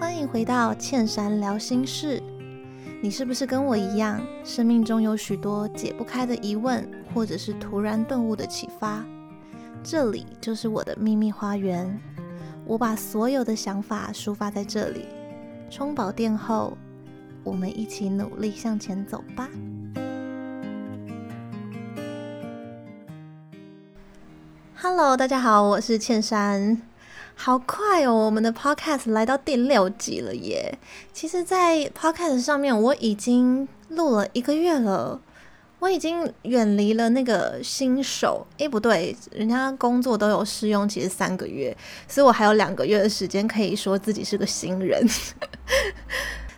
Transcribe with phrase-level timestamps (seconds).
[0.00, 2.20] 欢迎回到倩珊聊心事。
[3.00, 9.04] 你是不是跟我一样，生命中有许多解不开的疑问，或者是突然顿悟的启发？
[9.84, 11.96] 这里就是我的秘密花园。
[12.66, 15.04] 我把所有的想法抒发在这里。
[15.70, 16.76] 充饱电后，
[17.44, 19.48] 我们一起努力向前走吧。
[24.74, 26.82] Hello，大家好，我是倩珊。
[27.36, 30.78] 好快哦，我们的 Podcast 来到第六集了耶！
[31.12, 35.20] 其实，在 Podcast 上面我已经录了一个月了，
[35.80, 38.46] 我已经远离了那个新手。
[38.58, 41.76] 诶，不对，人家工作都有试用期三个月，
[42.08, 45.06] 所以我还有两个月的时间可以说自己是个新人。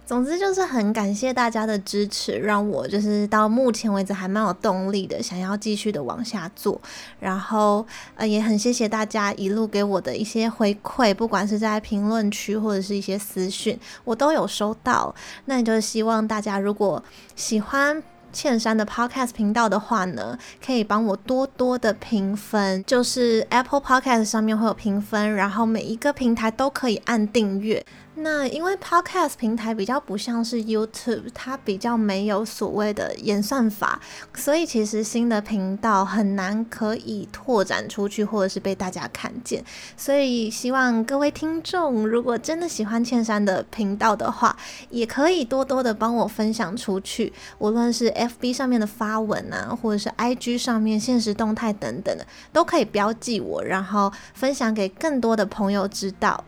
[0.06, 6.80] 总之就是很感谢大家的支持，让我就是到目前为止还蛮有动力的，想要继续的往下做。
[7.18, 7.84] 然后
[8.14, 15.12] 呃也很谢谢大家一路给我的一些回馈，不管是在评论区或者是一些私讯，我都有收到。
[15.46, 17.02] 那也就是希望大家如果
[17.34, 18.00] 喜欢
[18.32, 27.84] 倩珊的 Podcast 频道的话呢，可以帮我多多的评分，就是 Apple Podcast 上面会有评分，然后每一个平台都可以按订阅。
[28.18, 34.00] 那因为 Podcast 平台比较不像是 YouTube，它比较没有所谓的演算法，
[34.34, 39.62] 所以其实新的频道很难可以拓展出去，或者是被大家看见。
[39.98, 44.56] 所以希望各位听众，如果真的喜欢倩珊的频道的话，
[44.88, 56.42] 也可以多多的帮我分享出去，无论是 FB 上面的发文啊，或者是 IG 上面现实动态等等的，都可以标记我，然后分享给更多的朋友知道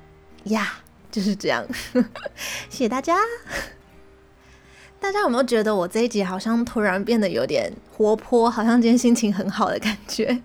[0.45, 0.79] 呀。
[1.11, 1.67] 就是这样，
[2.69, 3.17] 谢谢大家。
[5.01, 10.43] 大家有没有觉得我这一集好像突然变得有点活泼，好像今天心情很好的感觉？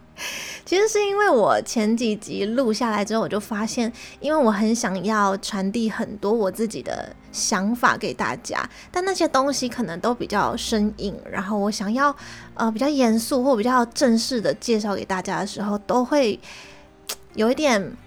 [0.63, 12.15] 其实是因为我前几集录下来之后，我就发现，因为我很想要传递很多我自己的想法给大家，但那些东西可能都比较生硬，然后我想要
[12.53, 16.39] 呃比较严肃或比较正式的介绍给大家的时候，都会
[17.33, 17.97] 有一点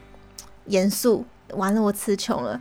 [0.66, 1.24] 严肃。
[1.54, 2.60] 完了，我词穷了。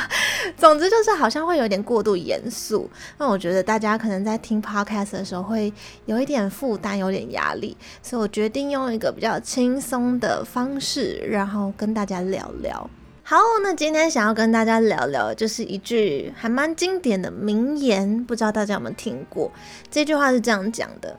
[0.56, 2.88] 总之就是好像会有点过度严肃，
[3.18, 5.72] 那我觉得大家可能在听 podcast 的时候会
[6.04, 12.88] 有一点负担，有点压力，所以我决定用一个比较轻松的方式，然后跟大家聊聊。
[13.22, 19.50] 好，那今天想要跟大家聊聊，就是一句还蛮经典的名言，不知道大家有没有听过？
[19.90, 21.18] 这句话是这样讲的：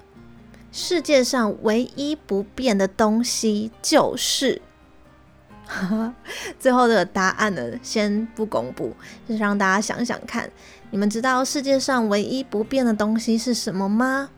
[0.71, 4.61] 世界上唯一不变的东西就是。
[6.59, 8.93] 最后的答案呢，先不公布，
[9.27, 10.49] 就是让大家想想看，
[10.91, 14.29] 你们知道世界上唯一不变的东西是什么吗？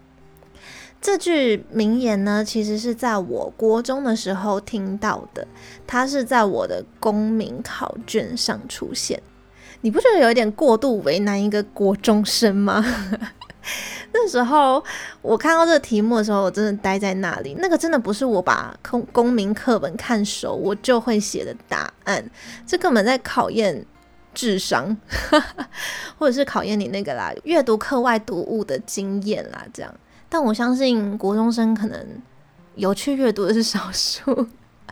[1.02, 5.48] 这句名言呢，其实是在我国中的时候听到的，
[5.88, 9.22] 它是在我的公民考卷上出现。
[9.82, 12.84] 你不觉得有一点过度为难一个国中生吗？
[14.14, 14.84] 那时候
[15.22, 17.56] 我看到这个题目的时候，我真的呆在那里。
[17.60, 22.28] 那个真的不是我把公公民课本看熟，我就会写的答案。
[22.66, 23.86] 这根本在考验
[24.34, 24.98] 智商，
[26.18, 29.64] 或者是考验你那个啦，阅读课外读物的经验啦。
[29.72, 29.94] 这样，
[30.28, 32.06] 但我相信国中生可能
[32.76, 34.48] 有去阅读的是少数。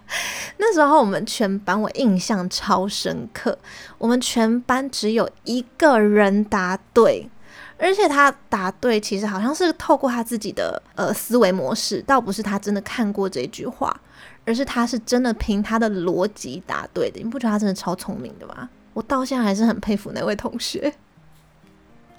[0.57, 3.57] 那时候我们全班，我印象超深刻，
[3.97, 7.29] 我们全班只有一个人答对。
[7.79, 13.95] 而且他答对，其实好像是透过他自己的呃思维模式，倒不是他真的看过这句话，
[14.45, 17.19] 而是他是真的凭他的逻辑答对的。
[17.21, 18.67] 你不觉得他真的超聪明的吗？
[18.93, 20.91] 我到现在还是很佩服那位同学。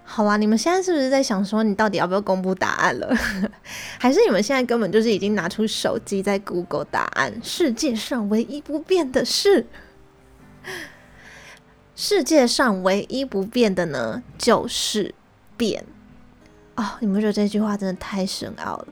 [0.05, 3.13] 好啦，你们现在是不是在想说，你到底要不要公布答案了？
[3.99, 7.39] 还是你们现在根本就是已经拿出手机在 Google 答案？
[7.43, 9.67] 世界上唯一不变的是，
[11.95, 15.15] 世界上唯一不变的呢，就是。
[15.59, 15.85] 变
[16.77, 18.89] 哦，你们觉得这句话真的太深奥了。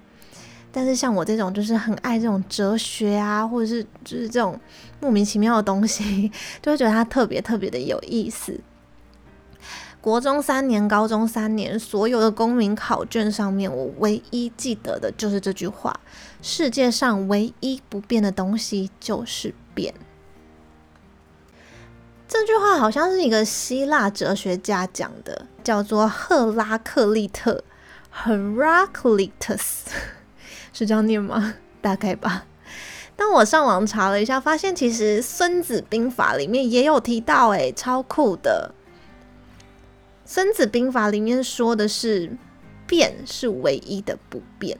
[0.71, 4.61] 但是像我这种就是很爱这种哲学啊，或者是就是这种
[5.01, 8.61] 莫名其妙的东西，就会觉得它特别特别的有意思。
[10.03, 15.99] 国中三年、高中三年，所有的公民考卷上面，我唯一记得的就是这句话：
[16.43, 19.95] 世界上唯一不变的东西就是变。
[22.29, 27.65] 这句话好像是一个希腊哲学家讲的，叫做赫拉克利特
[28.23, 29.59] （Heraclitus），
[30.73, 31.55] 是这样念吗？
[31.83, 32.45] 大概吧。
[33.17, 38.73] 但我上网查了一下，发现其实《孙子兵法》里面也有提到，诶，超酷的。
[40.25, 42.31] 《孙子兵法》里面说的是
[42.87, 44.79] “变是唯一的不变”。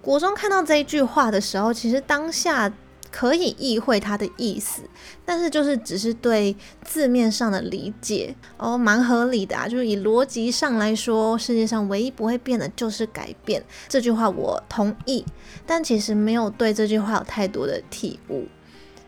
[0.00, 2.72] 国中看到这一句话的时候，其实当下。
[3.10, 4.82] 可以意会它的意思，
[5.24, 9.66] 但是就是只是对字面上的理解哦，蛮合理的啊。
[9.68, 15.24] 就是以逻辑上来说，世界上唯一不会变的就是改变，这句话我同意。
[15.66, 18.46] 但其实没有对这句话有太多的体悟，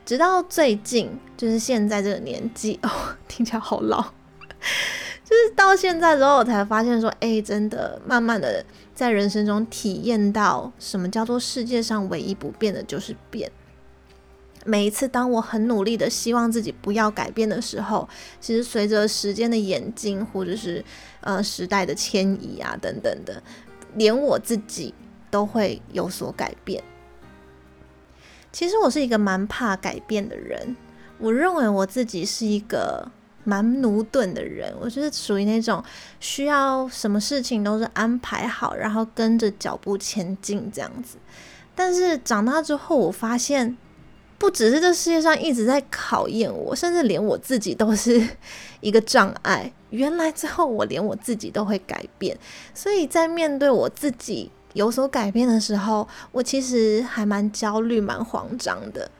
[0.04, 2.90] 直到最近，就是现在这个年纪 哦，
[3.28, 8.64] 听起来好老，就是到现在之后，我才发现说，哎，真的，慢慢的
[8.94, 13.50] 在人生中体验到什么叫做世界上唯一不变的就是变。
[14.64, 18.06] 每一次当我很努力的希望自己不要改变的时候，
[18.40, 20.84] 其实随着时间的演进，或者是
[21.20, 23.42] 呃时代的迁移啊等等的，
[23.94, 24.92] 连我自己
[25.30, 26.82] 都会有所改变。
[28.52, 30.76] 其实我是一个蛮怕改变的人，
[31.18, 33.10] 我认为我自己是一个
[33.44, 35.82] 蛮駑钝的人，我就是属于那种
[36.20, 41.16] 需要什么事情都是安排好，然后跟着脚步前进这样子。
[41.74, 43.76] 但是长大之后，我发现。
[44.38, 48.24] 不只是这世界上一直在考验我，甚至连我自己都是
[48.80, 49.72] 一个障碍。
[49.90, 52.38] 原来之后我连我自己都会改变，
[52.72, 59.10] 所以在面对我自己有所改变的时候，我其实还蛮焦虑、蛮慌张的。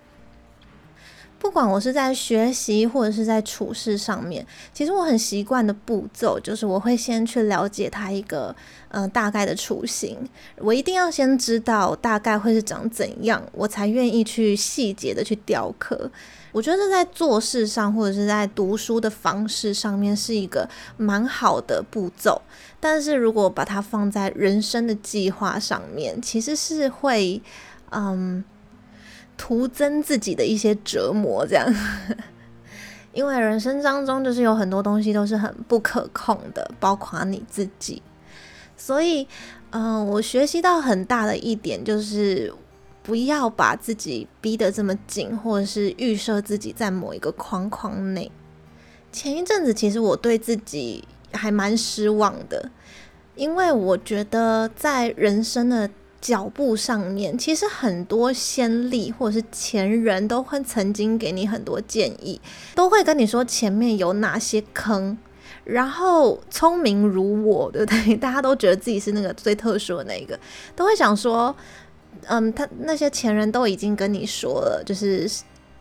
[1.38, 8.54] 不管我是在学习或者是在处事上面，其实我很习惯的步骤就是我会先去了解它一个
[8.90, 10.18] 嗯、大概的雏形，
[10.56, 16.10] 我一定要先知道大概会是长怎样，我才愿意去细节的去雕刻。
[16.52, 22.40] 我觉得在做事上或者是在读书的方式上面是一个蛮好的步骤，
[22.80, 27.40] 但是如果把它放在人生的计划上面，其实是会
[27.90, 28.42] 嗯。
[29.38, 31.72] 徒增自己的一些折磨，这样，
[33.14, 38.02] 因为人生当中就是有很多东西都是很不可控的，包括你自己。
[38.76, 39.26] 所以，
[39.70, 42.52] 嗯、我学习到很大的一点就是，
[43.02, 48.30] 不要把自己逼得这么紧，或者是预设自己在某一个框框内。
[49.10, 52.70] 前一阵子，其实我对自己还蛮失望的，
[53.36, 55.88] 因为我觉得在人生的。
[56.20, 62.40] 脚步上面，其实很多先例或者是前人都会曾经给你很多建议，
[62.74, 65.16] 都会跟你说前面有哪些坑。
[65.64, 68.16] 然后聪明如我，对不对？
[68.16, 70.38] 大家都觉得自己是那个最特殊的那一个，
[70.74, 71.54] 都会想说，
[72.26, 75.30] 嗯，他那些前人都已经跟你说了，就是。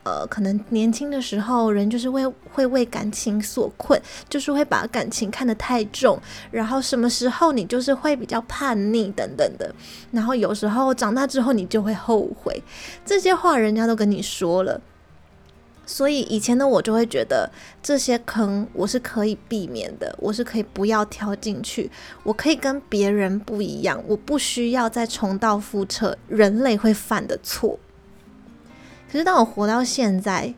[0.08, 6.18] 呃，可能年轻的时候，人就是会会为感情所困，就是会把感情看得太重，
[6.50, 9.76] 然后什么时候你就是会比较叛逆等等的，
[10.12, 12.64] 然后有时候长大之后你就会后悔，
[13.06, 14.80] 这些话人家都跟你说了，
[15.86, 17.52] 所以以前的我就会觉得
[17.84, 21.92] 这些坑我是可以避免的，我是可以不要跳进去，
[22.24, 27.78] 我可以跟别人不一样，我不需要再重蹈覆辙人类会犯的错。
[29.12, 30.54] 可是当我活到现在，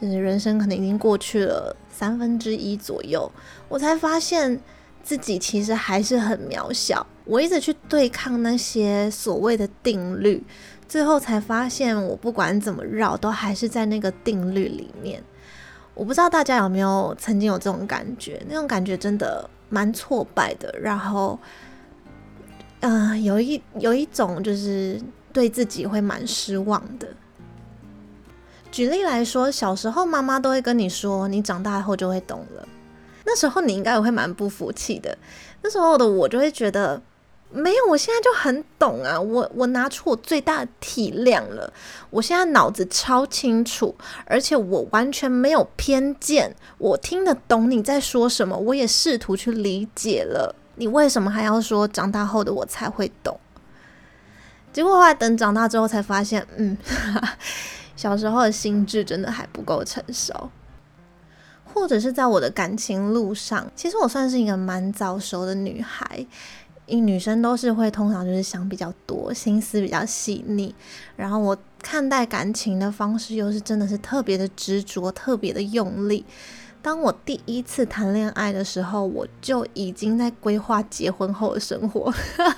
[0.00, 3.30] 就是人生可能已经过去了三分之一左右，
[3.68, 4.60] 我才发现
[5.02, 7.06] 自己其实还是很渺小。
[7.24, 10.44] 我一直去对抗那些所谓的定律，
[10.86, 15.22] 最后才发现我不管怎么绕，都还是在那个定律里面。
[15.94, 18.42] 我不知道大家有没有曾经有这种感觉？
[18.48, 20.74] 那种感觉真的蛮挫败的。
[20.78, 21.38] 然后，
[22.80, 25.00] 嗯、呃，有一有一种就是
[25.32, 27.06] 对自己会蛮失望的。
[28.74, 32.66] 举例来说，小时候妈妈都会跟你说，你长大后就会懂了。
[33.24, 35.16] 那时候你应该也会蛮不服气的。
[35.62, 37.00] 那时候的我就会觉得，
[37.52, 39.20] 没有，我现在就很懂啊。
[39.20, 41.72] 我我拿出我最大的体谅了，
[42.10, 43.94] 我现在脑子超清楚，
[44.26, 50.52] 而且我完全没有偏见，我听得懂你在说什么，我也试图去理解了。
[50.74, 53.38] 你为什么还要说长大后的我才会懂？
[54.72, 56.76] 结果后来等长大之后才发现，嗯。
[57.96, 60.50] 小时候的心智真的还不够成熟，
[61.64, 66.26] 或者是在我的感情路上，其实我算是一个蛮早熟的女孩。
[66.86, 70.74] 因女生都是会通常就是想比较多，心思比较细腻，
[71.16, 76.26] 然后我看待感情的方式又是真的是特别的执着，特别的用力。
[76.84, 82.12] 当我第一次谈恋爱的时候，我就已经在规划结婚后的生活。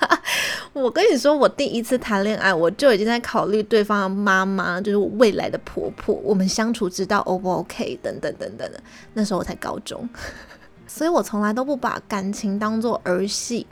[0.73, 7.97] 我跟你说，我第一次谈恋爱，我就已经在考虑对方的妈妈，就是我未来的婆婆，我们相处之道 O 不 OK？
[8.03, 8.77] 等等等等的。
[9.13, 10.09] 那时候我才高中，
[10.85, 13.65] 所以我从来都不把感情当做儿戏。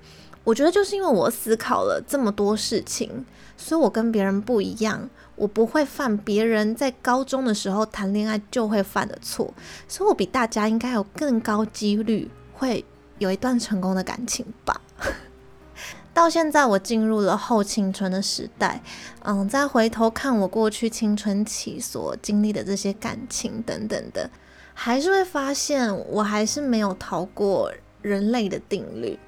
[0.45, 3.25] 我觉得就是因为我思考了这么多事情，
[3.57, 5.09] 所以我跟别人不一样。
[5.35, 9.53] 我不会犯别人在高中的时候谈恋爱就会犯的错，
[9.87, 12.83] 所以我比大家应该有更高几率会
[13.19, 14.79] 有一段成功的感情吧。
[16.13, 18.81] 到现在我进入了后青春的时代，
[19.23, 24.29] 嗯，再回头看我过去青春期所经历的这些感情等等的，
[24.73, 27.69] 还是会发现我还是没有逃过
[28.01, 29.19] 人类的定律。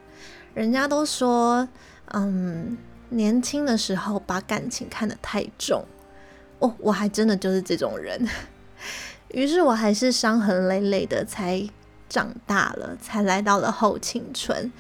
[0.54, 1.68] 人家都说，
[2.14, 2.78] 嗯，
[3.10, 5.84] 年轻的时候把感情看得太重，
[6.60, 8.28] 哦，我还真的就是这种人。
[9.34, 11.68] 于是我还是伤痕累累的才
[12.08, 14.72] 长大了，才来到了后青春。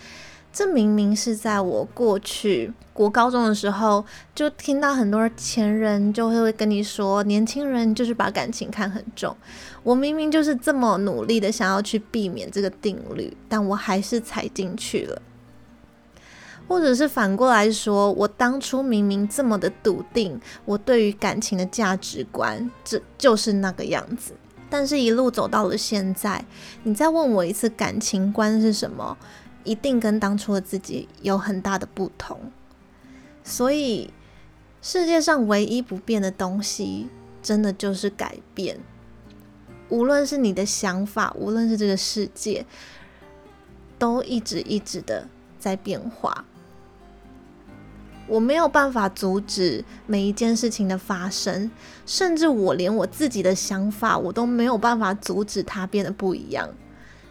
[0.53, 4.03] 这明明是在我过去国高中的时候，
[4.33, 9.35] 就听到很多前人就会跟你说，年轻人就是把感情看很重。
[9.83, 15.21] 我明明就是这么努力的想要去避免这个定律，但我还是踩进去了。
[16.67, 24.33] 或者是反过来说，我当初明明这么的笃定，我对于感情的价值观，这就是那个样子。
[24.69, 26.43] 但是，一路走到了现在，
[26.83, 29.17] 你再问我一次，感情观是什么？
[29.63, 32.37] 一定跟当初的自己有很大的不同。
[33.45, 34.13] 所以，
[34.81, 37.07] 世界上唯一不变的东西，
[37.41, 38.77] 真的就是改变。
[39.87, 42.65] 无论是你的想法，无论是这个世界，
[43.97, 46.43] 都一直一直的在变化。
[48.27, 51.71] 我没有办法阻止每一件事情的发生，
[52.05, 56.69] 甚至我连我自己的想法，我都没有办法阻止它变得不一样。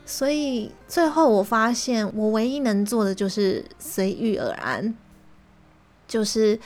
[0.05, 4.95] 所以最后我发现，我唯一能做的就是随遇而安，
[6.07, 6.59] 就是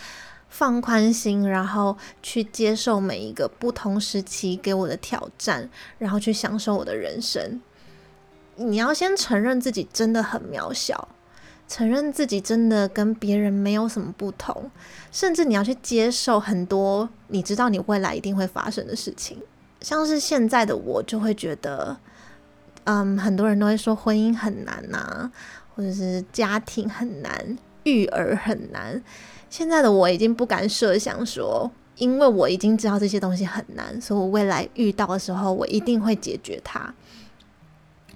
[0.49, 7.61] 放宽心，然后去接受每一个不同时期给我的挑战，然后去享受我的人生。
[8.57, 11.09] 你要先承认自己真的很渺小。
[11.71, 14.69] 承认自己真的跟别人没有什么不同，
[15.13, 19.39] 甚至你要去接受很多你知道你未来一定会发生的事情。
[19.81, 21.97] 像是现在的我就会觉得，
[22.83, 25.31] 嗯，很多人都会说婚姻很难呐，
[25.77, 29.01] 或者是家庭很难，育儿很难。
[29.49, 36.93] 现在的我已经不敢设想说，因为我已经知道这些东西很难，所以我未来遇到的时候，我一定会解决它。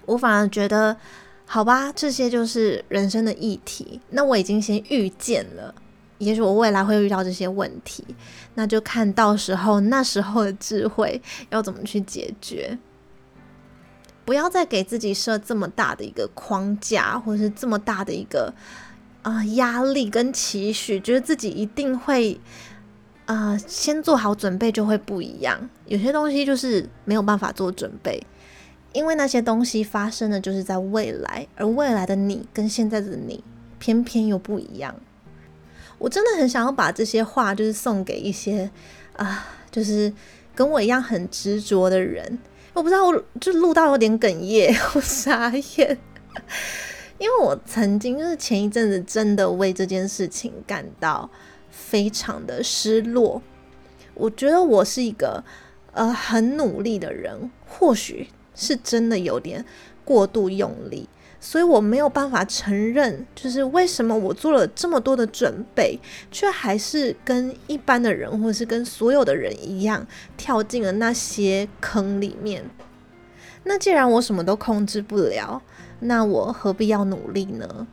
[0.05, 0.97] 我反而觉得。
[1.45, 4.01] 好吧，这些就是人生的议题。
[4.09, 5.73] 那我已经先预见了，
[6.17, 8.03] 也许我未来会遇到这些问题，
[8.55, 11.21] 那就看到时候那时候的智慧
[11.51, 12.77] 要怎么去解决。
[14.25, 18.51] 不要再给自己设这么大的一个框架，或者是这么大的一个
[19.21, 22.39] 啊、压力跟期许，觉得自己一定会
[23.27, 25.69] 啊、先做好准备就会不一样。
[25.85, 28.19] 有些东西就是没有办法做准备。
[28.95, 33.43] 因为那些东西发生的就是在未来，而未来的你跟现在的你
[33.77, 34.95] 偏偏又不一样。
[35.97, 38.71] 我真的很想要把这些话，就是送给一些
[39.17, 40.11] 啊，就是
[40.55, 42.39] 跟我一样很执着的人。
[42.73, 45.97] 我不知道，我就录到有点哽咽，我傻眼。
[47.17, 51.29] 因为我曾经就是前一阵子真的为这件事情感到
[51.69, 53.41] 非常的失落。
[54.13, 55.43] 我觉得我是一个
[55.91, 58.29] 呃很努力的人，或许。
[58.55, 59.63] 是真的有点
[60.03, 61.07] 过度用力，
[61.39, 65.99] 所以我没有办法承认，就是为什么我做了这么多的准备，
[66.31, 70.07] 却还是跟一般的人，或者是跟所有的人一样，
[70.37, 72.63] 跳进了那些坑里面。
[73.63, 75.61] 那既然我什么都控制不了，
[75.99, 77.87] 那我何必要努力呢？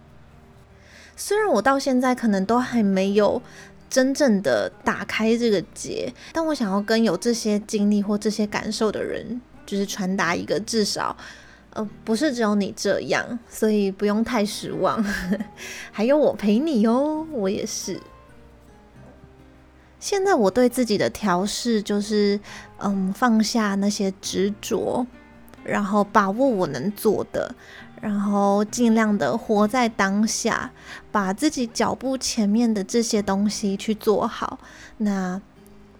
[1.17, 3.41] 虽然我到现在可能都还没有
[3.89, 9.41] 真正的打开这个结，但我想要跟有这些经历或这些感受的人。
[9.65, 11.17] 就是传达一个，至少，
[11.71, 15.03] 呃，不是只有你这样，所以不用太失望。
[15.91, 18.01] 还有我陪你哦，我也是。
[20.01, 22.39] 现在我对自己的调试就是，
[22.79, 25.07] 嗯，放下那些执着，
[25.63, 27.55] 然后把握我能做的，
[28.01, 30.73] 然后尽量的活在当下，
[31.13, 34.59] 把自己脚步前面的这些东西去做好。
[34.99, 35.41] 那。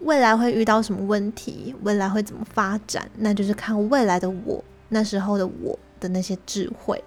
[0.03, 1.75] 未来会遇到什么问题？
[1.83, 3.09] 未来会怎么发展？
[3.17, 7.03] 那就是看未来的我，那时候的我的那些智慧。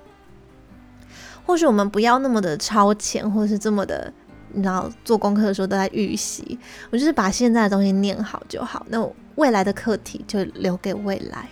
[1.46, 4.12] 或许我们不要那么的超前，或者是这么的，
[4.54, 6.58] 你知道，做功课的时候都在预习。
[6.90, 8.86] 我就是把现在的东西念好就好。
[8.90, 11.48] 那未来的课题就留给未来。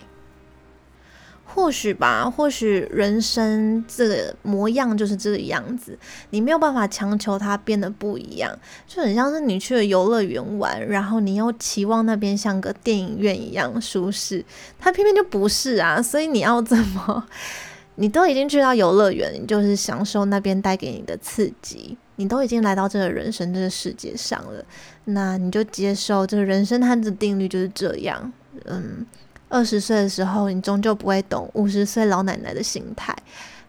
[1.53, 5.98] 或许吧，或许人生这个模样就是这个样子，
[6.31, 8.51] 你没有办法强求它变得不一样，
[8.88, 14.43] 就很像是你去了游乐园玩，然后你又期望那边像个电影院一样舒适，
[14.79, 17.25] 它偏偏就不是啊，所以你要怎么？
[17.95, 24.65] 你都已经去到游乐园，你就是享受那边带给你的刺激，你都已经来到这个人生这个世界上了，
[25.05, 28.33] 那你就接受这个人生它的定律就是这样，
[28.65, 29.05] 嗯。
[29.53, 33.15] 二十岁的时候，你终究不会懂五十岁老奶奶的心态。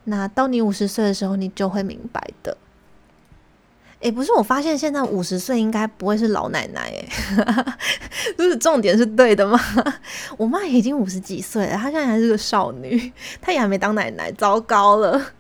[0.05, 2.57] 那到你五十岁的时候，你就会明白的。
[4.01, 7.09] 诶，不是，我发现现在五十岁应该不会是老奶奶，诶，
[8.39, 9.61] 就是重点是对的吗？
[10.39, 13.13] 我妈已经五十几岁了，她现在还是个少女，
[13.43, 15.33] 她也还没当奶奶，糟糕了。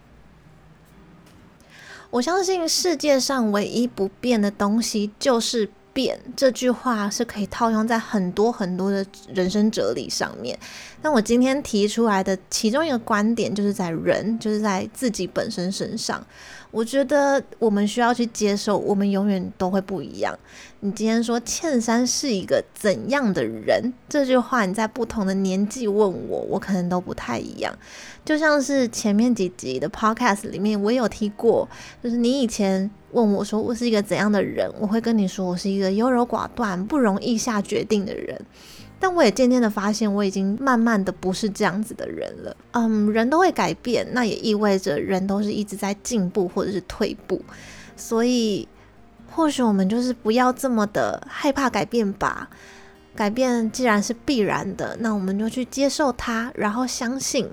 [2.10, 10.58] 我相信世界上唯一不变的东西就是变，这句话是可以套用在很多很多的人生哲理上面。
[11.00, 16.22] 那我今天提出来的其中一个观点，就是在人，就是在自己本身身上。
[16.70, 20.36] 我觉得我们需要去接受，我们永远都会不一样。
[20.80, 23.92] 你今天说茜珊是一个怎样的人？
[24.08, 27.72] 这句话你在不同的年纪问我，我可能都不太一样。
[28.24, 31.68] 就像是前面几集的 podcast 里面，我也有提过，
[32.02, 38.38] 就是你以前问我说我是一个怎样的人，我会跟你说我是一个优柔寡断、不容易下决定的人。
[39.00, 42.56] 但我也渐渐的发现，我已经慢慢的不是这样子的人了。
[42.72, 47.40] 嗯，人都会改变，那也意味着人都是一直在进步或者是退步。
[47.96, 48.66] 所以，
[49.30, 52.48] 或许我们就是不要这么的害怕改变吧。
[53.14, 57.48] 改变既然是必然的，那我们就去接受它，然后相信，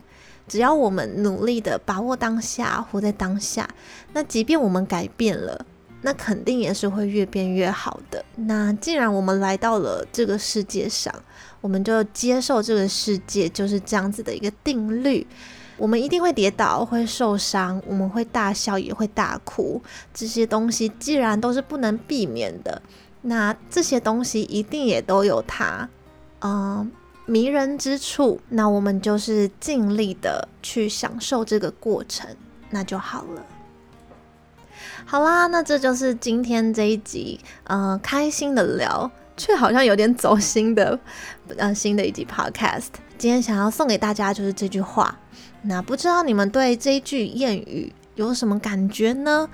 [0.52, 3.66] 只要我们努力的把握当下，活在当下，
[4.12, 5.66] 那即便我们改变了。
[6.02, 8.26] 那肯定也是会越变越好的。
[8.36, 11.14] 那既然我们来到了这个世界上，
[11.62, 15.26] 我们就接受这个世界就是这样子的一个定律。
[15.78, 19.82] 我们一定会跌倒，会受伤，我们会大笑，也会大哭。
[20.14, 22.82] 这些东西既然都是不能避免的，
[23.22, 25.88] 那这些东西一定也都有它，
[26.42, 26.92] 嗯，
[27.32, 28.42] 迷人之处。
[28.50, 32.28] 那我们就是尽力的去享受这个过程，
[32.70, 33.46] 那就好了。
[35.06, 41.00] 好啦，那这就是今天这一集，呃，开心的聊，却好像有点走心的，
[41.58, 42.90] 呃，新的一集 Podcast。
[43.18, 45.18] 今天想要送给大家就是这句话，
[45.62, 49.48] 那不知道你们对这一句谚语有什么感觉呢？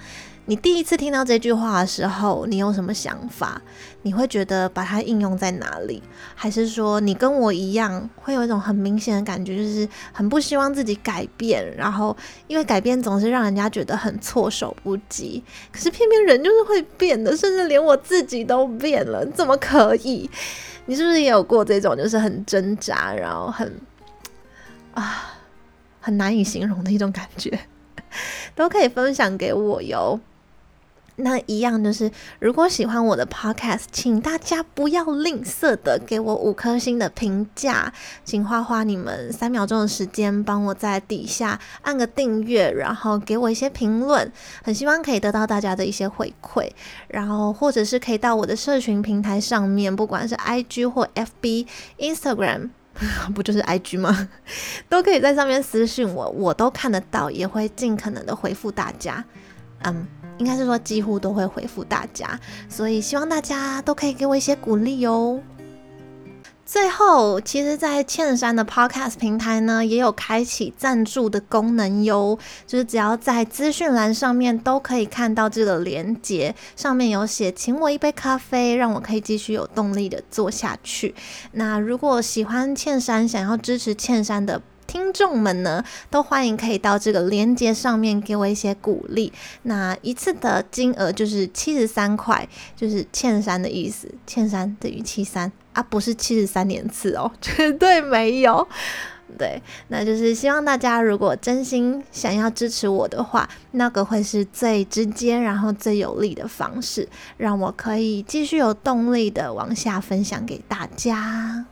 [0.50, 3.62] 你第一次听到这句话的时候，你有什么想法？
[4.04, 6.02] 你会觉得把它应用在哪里？
[6.36, 12.16] 还是说你跟我一样，会有一种很明显的感觉，就是很不希望自己改变，然后
[12.48, 15.44] 因为改变总是让人家觉得很措手不及。
[15.70, 20.30] 可是偏偏人就是会变的，甚至连我自己都变了，怎么可以？
[20.86, 23.70] 你是不是也有过这种，就是很挣扎，然后很
[24.94, 25.36] 啊，
[26.00, 27.60] 很难以形容的一种感觉？
[28.56, 30.18] 都可以分享给我哟。
[31.20, 37.92] 那一样就是，如果喜欢我的 podcast，请大家不要吝啬的给我五颗星的评价，
[38.24, 44.32] 请花花你们三秒钟的时间，帮我在底下按个订阅，然后给我一些评论，
[44.64, 46.70] 很希望可以得到大家的一些回馈，
[47.08, 51.66] 然后或者是可以到我的社群平台上面，不管是 IG 或 FB、
[51.98, 52.70] Instagram，
[53.34, 54.30] 不就是 IG 吗？
[54.88, 59.26] 都可以在上面私信我，我都看得到，也会尽可能的回复大家。
[59.84, 60.08] 嗯。
[60.40, 65.42] 应该是说几乎都会回复大家，所以希望大家都可以给我一些鼓励哟。
[66.64, 72.38] 最后，其实，在倩珊的 Podcast 平台呢，也有开启赞助的功能哟，
[72.68, 81.16] 就是只要在资讯栏上面都可以看到这个连接，上面有写请我一杯咖啡，让我可以继续有动力的做下去。
[81.54, 84.62] 那如果喜欢倩珊，想要支持倩珊的。
[84.98, 89.32] 听众们呢，都欢迎可以到这个链接上面给我一些鼓励。
[89.62, 98.68] 那一次的金额就是七十三块，就是欠三的意思，欠三等于七三啊，不是七十三连次哦， 绝对没有。
[99.38, 107.08] 对，那就是希望大家如果真心想要支持我的话，那个会是最直接然后最有力的方式，
[107.38, 111.68] 让我可以继续有动力的往下分享给大家。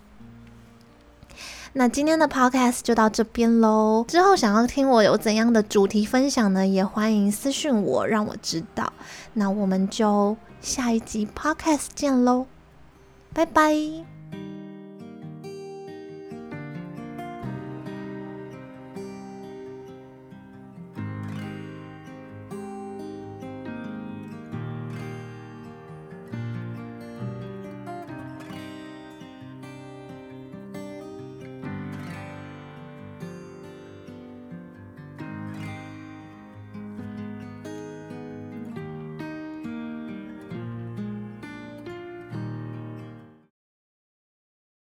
[1.78, 4.06] 那今天的 podcast 就到这边喽。
[4.08, 6.66] 之后想要听我有怎样的主题分享呢？
[6.66, 8.94] 也欢迎私讯我，让我知道。
[9.34, 12.46] 那我们就下一集 podcast 见喽，
[13.34, 14.15] 拜拜。